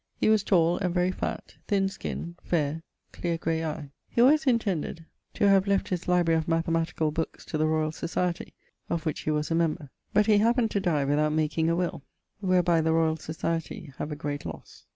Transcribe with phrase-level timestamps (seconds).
[0.19, 3.91] He was tall and very fat, thin skin, faire, cleare grey eie.
[4.09, 8.53] He alwayes intended to have left his library of mathematicall bookes to the Royall Societie,
[8.89, 12.01] of which he was a member; but he happened to dye without making a will,
[12.43, 14.85] wherby the Royal Societie have a great losse.